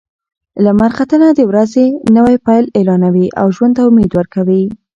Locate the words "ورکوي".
4.15-4.63